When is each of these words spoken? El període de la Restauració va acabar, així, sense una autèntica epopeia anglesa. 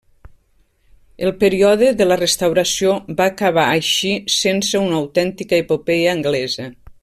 El 1.27 1.33
període 1.43 1.89
de 1.99 2.07
la 2.07 2.17
Restauració 2.21 2.95
va 3.21 3.29
acabar, 3.33 3.67
així, 3.81 4.15
sense 4.39 4.83
una 4.87 4.99
autèntica 5.03 5.61
epopeia 5.67 6.13
anglesa. 6.19 6.69